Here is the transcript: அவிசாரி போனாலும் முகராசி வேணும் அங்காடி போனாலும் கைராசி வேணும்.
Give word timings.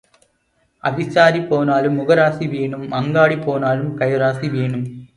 அவிசாரி 0.83 1.41
போனாலும் 1.47 1.99
முகராசி 1.99 2.47
வேணும் 2.49 2.91
அங்காடி 2.91 3.37
போனாலும் 3.37 3.97
கைராசி 3.99 4.49
வேணும். 4.51 4.87